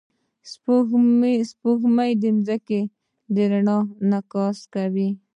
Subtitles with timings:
[0.51, 2.81] سپوږمۍ د ځمکې
[3.35, 5.09] د رڼا انعکاس کوي